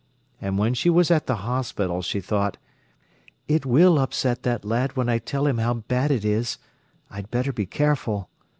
[0.41, 2.57] And when she was at the hospital, she thought:
[3.47, 6.57] "It will upset that lad when I tell him how bad it is.
[7.11, 8.27] I'd better be careful."